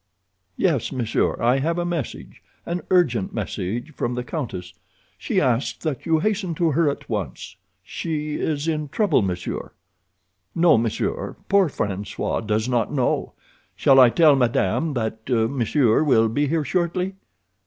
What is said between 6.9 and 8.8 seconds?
once—she is